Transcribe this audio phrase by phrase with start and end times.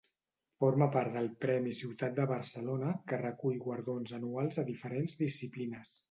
[0.63, 5.93] Forma part del Premi Ciutat de Barcelona que recull guardons anuals a diferents disciplines.